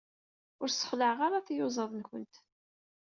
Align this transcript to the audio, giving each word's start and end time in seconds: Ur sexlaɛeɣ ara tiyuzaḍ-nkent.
Ur 0.61 0.67
sexlaɛeɣ 0.69 1.19
ara 1.27 1.45
tiyuzaḍ-nkent. 1.45 2.35